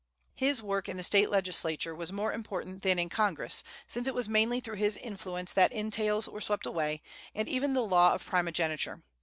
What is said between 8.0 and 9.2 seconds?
of primogeniture.